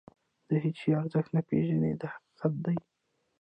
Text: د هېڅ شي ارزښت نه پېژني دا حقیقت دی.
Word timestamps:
د 0.47 0.49
هېڅ 0.63 0.75
شي 0.81 0.89
ارزښت 1.01 1.29
نه 1.35 1.41
پېژني 1.49 1.91
دا 2.01 2.09
حقیقت 2.19 2.53
دی. 2.65 2.77